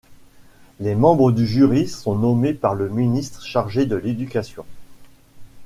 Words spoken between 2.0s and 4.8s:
nommés par le ministre chargé de l'éducation.